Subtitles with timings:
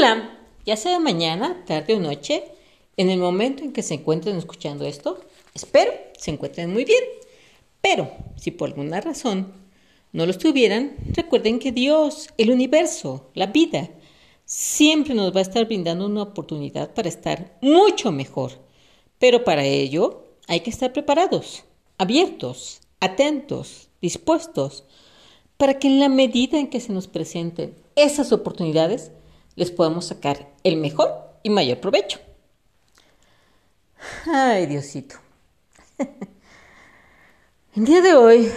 [0.00, 0.30] Hola,
[0.64, 2.44] ya sea mañana, tarde o noche,
[2.96, 5.20] en el momento en que se encuentren escuchando esto,
[5.52, 7.04] espero se encuentren muy bien.
[7.82, 9.52] Pero si por alguna razón
[10.14, 13.90] no lo estuvieran, recuerden que Dios, el universo, la vida,
[14.46, 18.52] siempre nos va a estar brindando una oportunidad para estar mucho mejor.
[19.18, 21.64] Pero para ello hay que estar preparados,
[21.98, 24.84] abiertos, atentos, dispuestos,
[25.58, 29.12] para que en la medida en que se nos presenten esas oportunidades,
[29.56, 32.18] les podamos sacar el mejor y mayor provecho.
[34.26, 35.16] Ay, Diosito.
[37.76, 38.50] El día de hoy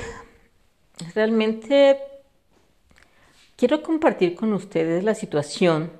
[1.13, 1.99] realmente
[3.55, 5.91] quiero compartir con ustedes la situación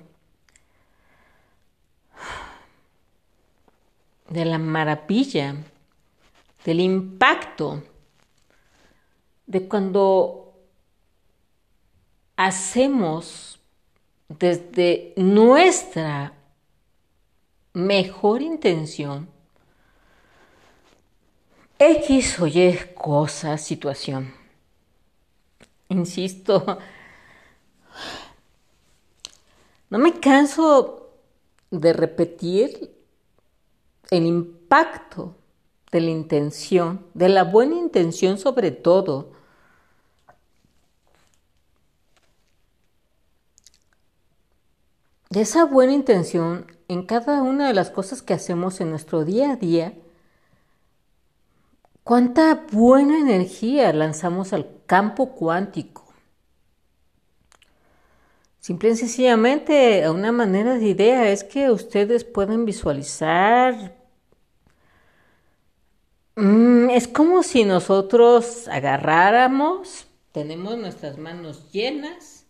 [4.30, 5.56] de la maravilla,
[6.66, 7.84] del impacto
[9.46, 10.54] de cuando
[12.36, 13.53] hacemos
[14.40, 16.34] desde nuestra
[17.74, 19.28] mejor intención,
[21.80, 24.34] X o Y cosa, situación.
[25.90, 26.80] Insisto,
[29.90, 31.12] no me canso
[31.70, 32.96] de repetir
[34.10, 35.36] el impacto
[35.92, 39.33] de la intención, de la buena intención sobre todo,
[45.34, 49.54] de esa buena intención en cada una de las cosas que hacemos en nuestro día
[49.54, 49.96] a día,
[52.04, 56.06] cuánta buena energía lanzamos al campo cuántico.
[58.60, 63.98] Simple y sencillamente, una manera de idea es que ustedes pueden visualizar.
[66.36, 72.46] Mm, es como si nosotros agarráramos, tenemos nuestras manos llenas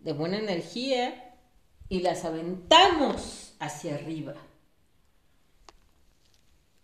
[0.00, 1.22] de buena energía
[1.88, 4.34] y las aventamos hacia arriba.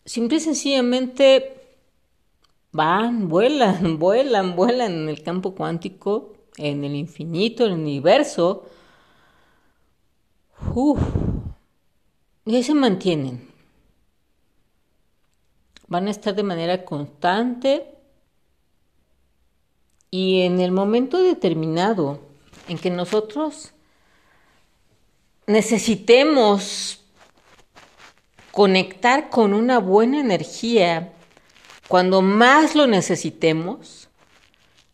[0.04, 1.62] Simple y sencillamente
[2.72, 8.68] van, vuelan, vuelan, vuelan en el campo cuántico, en el infinito, en el universo.
[12.44, 13.48] y se mantienen.
[15.88, 17.86] Van a estar de manera constante
[20.10, 22.20] y en el momento determinado
[22.68, 23.74] en que nosotros
[25.46, 27.00] necesitemos
[28.50, 31.12] conectar con una buena energía
[31.88, 34.08] cuando más lo necesitemos,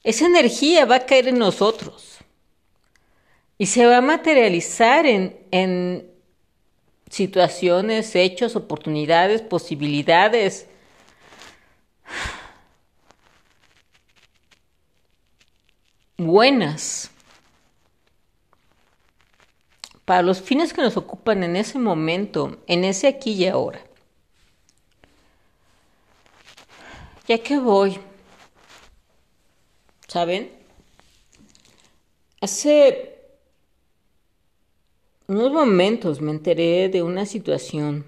[0.03, 2.19] esa energía va a caer en nosotros
[3.59, 6.11] y se va a materializar en, en
[7.11, 10.67] situaciones, hechos, oportunidades, posibilidades.
[16.17, 17.13] buenas
[20.09, 23.85] para los fines que nos ocupan en ese momento, en ese aquí y ahora.
[27.27, 27.99] Ya que voy,
[30.07, 30.51] ¿saben?
[32.41, 33.19] Hace
[35.27, 38.07] unos momentos me enteré de una situación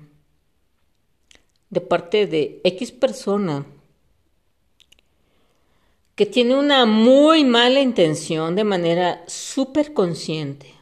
[1.69, 3.67] de parte de X persona
[6.15, 10.80] que tiene una muy mala intención de manera súper consciente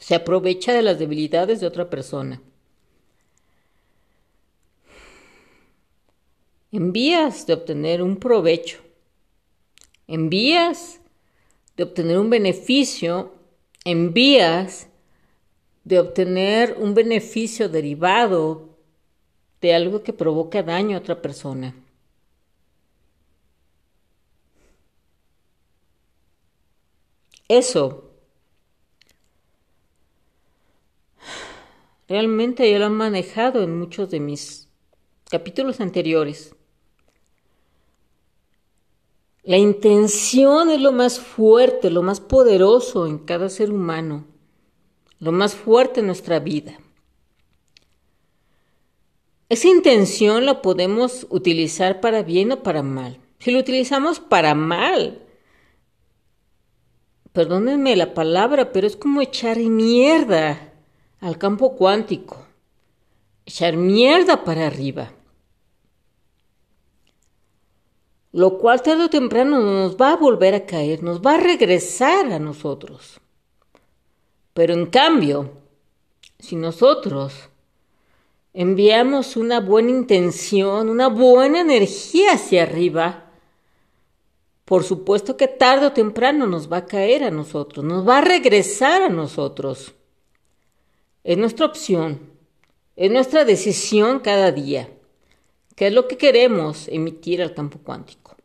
[0.00, 2.40] se aprovecha de las debilidades de otra persona.
[6.72, 8.78] En vías de obtener un provecho,
[10.06, 11.00] en vías
[11.76, 13.34] de obtener un beneficio,
[13.84, 14.88] en vías
[15.84, 18.70] de obtener un beneficio derivado
[19.60, 21.74] de algo que provoca daño a otra persona.
[27.48, 28.09] Eso
[32.10, 34.68] Realmente ya lo han manejado en muchos de mis
[35.30, 36.56] capítulos anteriores.
[39.44, 44.26] La intención es lo más fuerte, lo más poderoso en cada ser humano,
[45.20, 46.80] lo más fuerte en nuestra vida.
[49.48, 53.20] Esa intención la podemos utilizar para bien o para mal.
[53.38, 55.22] Si lo utilizamos para mal,
[57.32, 60.69] perdónenme la palabra, pero es como echar mierda
[61.20, 62.38] al campo cuántico,
[63.44, 65.12] echar mierda para arriba.
[68.32, 72.32] Lo cual tarde o temprano nos va a volver a caer, nos va a regresar
[72.32, 73.20] a nosotros.
[74.54, 75.50] Pero en cambio,
[76.38, 77.48] si nosotros
[78.52, 83.30] enviamos una buena intención, una buena energía hacia arriba,
[84.64, 88.22] por supuesto que tarde o temprano nos va a caer a nosotros, nos va a
[88.22, 89.94] regresar a nosotros.
[91.22, 92.30] Es nuestra opción,
[92.96, 94.88] es nuestra decisión cada día.
[95.76, 98.36] ¿Qué es lo que queremos emitir al campo cuántico?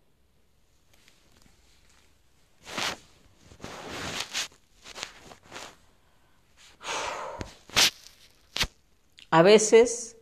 [9.30, 10.18] A veces,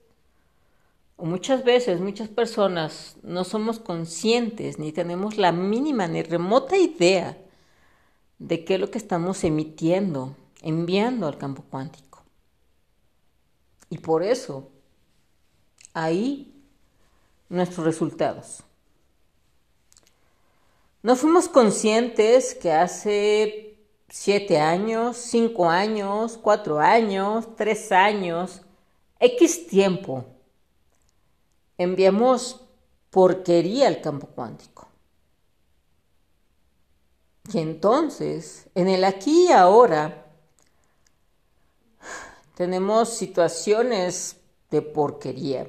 [1.18, 7.38] o muchas veces, muchas personas no somos conscientes ni tenemos la mínima ni remota idea
[8.40, 12.12] de qué es lo que estamos emitiendo, enviando al campo cuántico.
[13.94, 14.72] Y por eso,
[15.94, 16.51] ahí
[17.48, 18.63] nuestros resultados.
[21.04, 23.78] No fuimos conscientes que hace
[24.10, 28.63] siete años, cinco años, cuatro años, tres años,
[29.19, 30.25] X tiempo,
[31.78, 32.62] enviamos
[33.12, 34.88] porquería al campo cuántico.
[37.54, 40.23] Y entonces, en el aquí y ahora,
[42.56, 44.38] tenemos situaciones
[44.70, 45.68] de porquería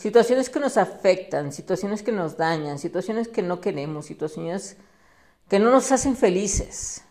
[0.00, 4.78] Situaciones que nos afectan, situaciones que nos dañan, situaciones que no queremos, situaciones
[5.46, 7.04] que no nos hacen felices.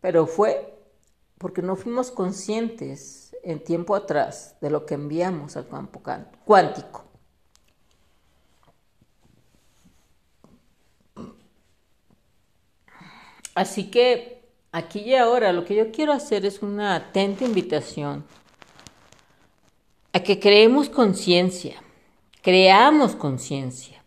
[0.00, 0.76] Pero fue
[1.38, 6.02] porque no fuimos conscientes en tiempo atrás de lo que enviamos al campo
[6.44, 7.04] cuántico.
[13.54, 14.37] Así que
[14.72, 18.24] aquí y ahora lo que yo quiero hacer es una atenta invitación
[20.12, 21.82] a que creemos conciencia,
[22.42, 24.02] creamos conciencia.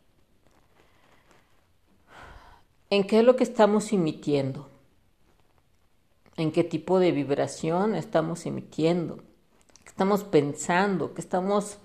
[2.90, 4.68] ¿En qué es lo que estamos emitiendo?
[6.36, 9.18] ¿En qué tipo de vibración estamos emitiendo?
[9.84, 11.14] ¿Qué estamos pensando?
[11.14, 11.78] ¿Qué estamos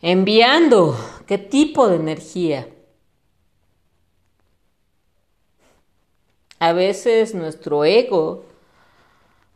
[0.00, 0.96] enviando?
[1.26, 2.68] ¿Qué tipo de energía?
[6.62, 8.44] A veces nuestro ego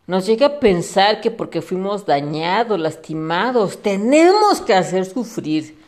[0.09, 5.81] nos llega a pensar que porque fuimos dañados, lastimados, tenemos que hacer sufrir,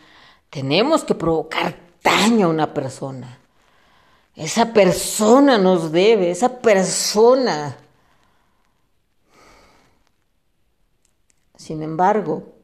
[0.48, 3.36] tenemos que provocar daño a una persona.
[4.36, 7.76] Esa persona nos debe, esa persona.
[11.56, 12.54] Sin embargo,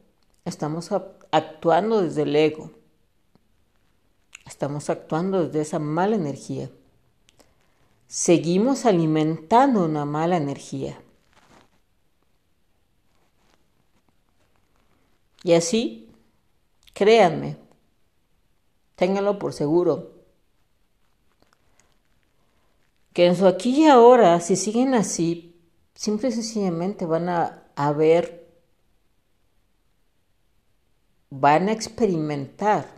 [0.45, 0.93] estamos
[1.29, 2.71] actuando desde el ego.
[4.45, 6.69] Estamos actuando desde esa mala energía.
[8.07, 11.01] Seguimos alimentando una mala energía.
[15.43, 16.09] Y así,
[16.93, 17.57] créanme,
[18.95, 20.11] ténganlo por seguro,
[23.13, 25.55] que en su aquí y ahora, si siguen así,
[25.93, 28.45] simple y sencillamente van a, a ver,
[31.29, 32.89] van a experimentar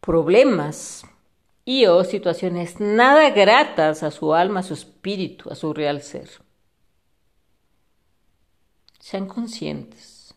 [0.00, 1.04] problemas
[1.64, 6.28] y o situaciones nada gratas a su alma, a su espíritu, a su real ser.
[8.98, 10.34] Sean conscientes.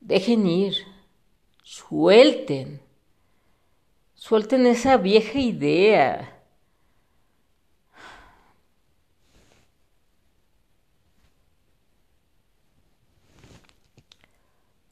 [0.00, 0.74] Dejen ir.
[1.62, 2.80] Suelten.
[4.14, 6.30] Suelten esa vieja idea.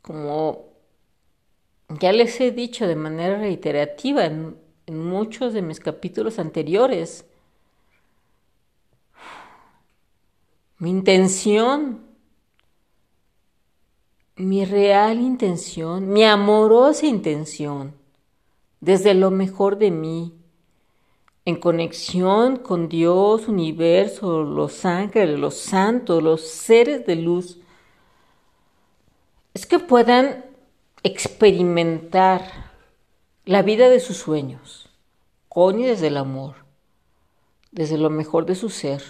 [0.03, 0.72] Como
[2.03, 4.57] ya les he dicho de manera reiterativa en,
[4.89, 7.25] muchos de mis capítulos anteriores,
[10.79, 12.01] Mi intención,
[14.35, 17.95] mi real intención, mi amorosa intención,
[18.81, 20.35] desde lo mejor de mí,
[21.45, 27.61] en conexión con Dios, universo, los ángeles, los santos, los seres de luz,
[29.55, 30.52] es que puedan
[31.03, 32.71] experimentar
[33.45, 34.89] la vida de sus sueños,
[35.49, 36.57] con y desde el amor,
[37.71, 39.03] desde lo mejor de su ser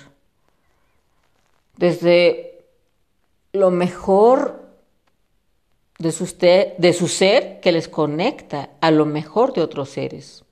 [1.77, 2.65] desde
[3.53, 4.63] lo mejor
[5.99, 10.45] de su, de su ser que les conecta a lo mejor de otros seres.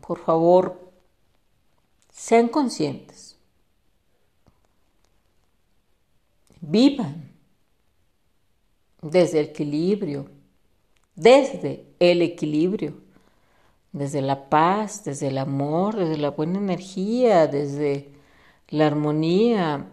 [0.00, 0.83] Por favor,
[2.24, 3.36] sean conscientes.
[6.62, 7.32] Vivan
[9.02, 10.30] desde el equilibrio,
[11.14, 12.94] desde el equilibrio,
[13.92, 18.10] desde la paz, desde el amor, desde la buena energía, desde
[18.70, 19.86] la armonía,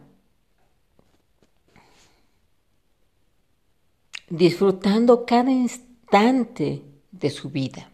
[4.30, 7.92] disfrutando cada instante de su vida.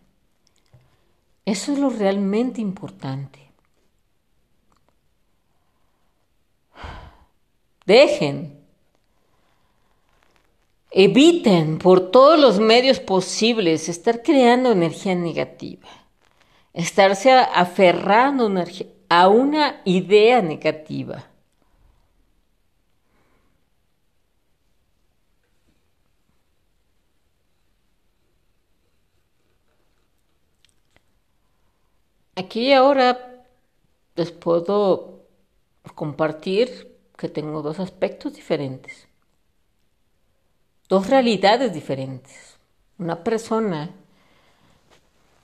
[1.43, 3.46] Eso es lo realmente importante,
[7.87, 8.53] Dejen.
[10.91, 15.87] Eviten por todos los medios posibles estar creando energía negativa,
[16.73, 18.51] estarse aferrando
[19.07, 21.27] a una idea negativa.
[32.35, 33.45] Aquí ahora
[34.15, 35.21] les puedo
[35.95, 39.07] compartir que tengo dos aspectos diferentes,
[40.87, 42.57] dos realidades diferentes.
[42.99, 43.91] Una persona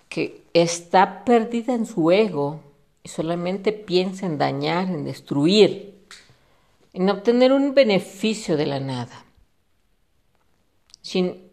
[0.08, 2.62] que está perdida en su ego
[3.03, 6.06] y solamente piensa en dañar, en destruir,
[6.94, 9.25] en obtener un beneficio de la nada,
[11.01, 11.51] sin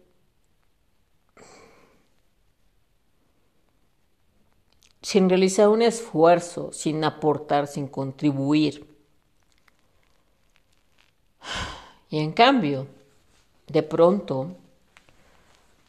[5.01, 8.90] sin realizar un esfuerzo, sin aportar, sin contribuir.
[12.11, 12.87] Y en cambio,
[13.67, 14.51] de pronto,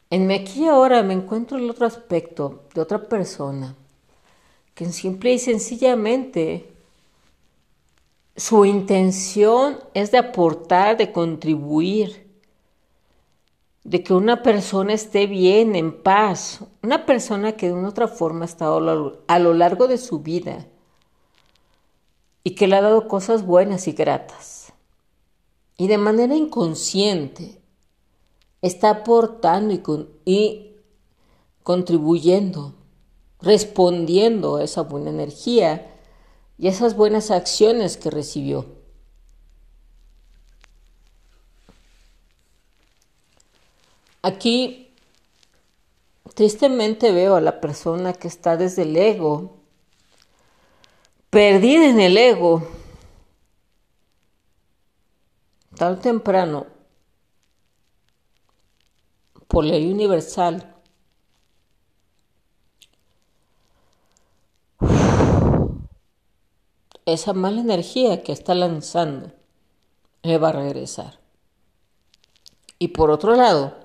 [0.09, 3.75] en mi aquí ahora me encuentro el otro aspecto de otra persona
[4.73, 6.71] que simple y sencillamente
[8.35, 12.25] su intención es de aportar, de contribuir,
[13.83, 18.43] de que una persona esté bien, en paz, una persona que de una otra forma
[18.43, 20.65] ha estado a lo largo de su vida
[22.45, 24.62] y que le ha dado cosas buenas y gratas.
[25.77, 27.59] Y de manera inconsciente
[28.61, 29.73] está aportando
[30.25, 30.75] y,
[31.63, 32.73] contribuyendo,
[33.41, 35.99] respondiendo a esa buena energía
[36.57, 38.65] y a esas buenas acciones que recibió.
[44.21, 44.95] Aquí
[46.33, 49.57] tristemente veo a la persona que está desde el ego,
[51.29, 52.65] perdida en el ego,
[55.99, 56.67] temprano,
[59.47, 60.75] por ley universal.
[67.05, 69.31] Esa mala energía que está lanzando
[70.21, 71.19] le va a regresar.
[72.79, 73.77] Y por otro lado,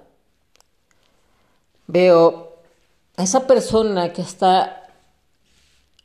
[1.86, 2.56] veo
[3.16, 4.88] a esa persona que está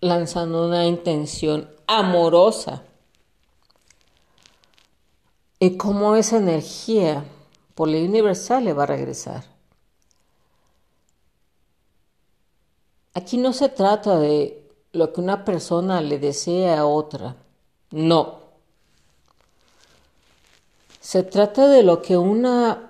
[0.02, 2.84] lanzando una intención amorosa
[5.64, 7.24] y cómo esa energía
[7.74, 9.46] por ley universal le va a regresar.
[13.14, 17.38] Aquí no se trata de lo que una persona le desea a otra,
[17.92, 18.40] no.
[21.00, 22.90] Se trata de lo que una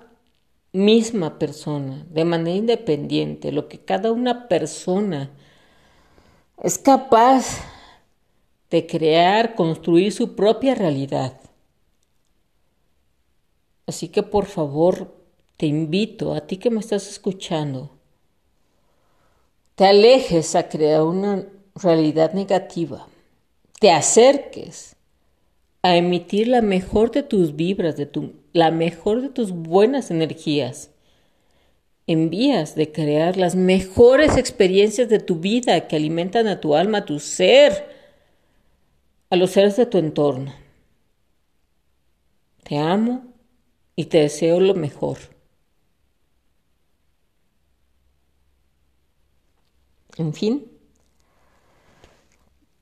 [0.72, 5.30] misma persona, de manera independiente, lo que cada una persona
[6.60, 7.60] es capaz
[8.68, 11.43] de crear, construir su propia realidad.
[13.86, 15.14] Así que por favor,
[15.56, 17.90] te invito a ti que me estás escuchando,
[19.74, 23.08] te alejes a crear una realidad negativa,
[23.80, 24.96] te acerques
[25.82, 30.90] a emitir la mejor de tus vibras, de tu, la mejor de tus buenas energías.
[32.06, 37.04] Envías de crear las mejores experiencias de tu vida que alimentan a tu alma, a
[37.04, 37.86] tu ser,
[39.28, 40.54] a los seres de tu entorno.
[42.62, 43.33] Te amo
[43.96, 45.18] y te deseo lo mejor.
[50.16, 50.70] En fin,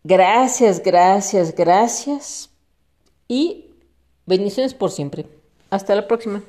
[0.05, 2.51] gracias, gracias, gracias
[3.27, 3.71] y
[4.27, 5.27] bendiciones por siempre.
[5.71, 6.43] Hasta la próxima.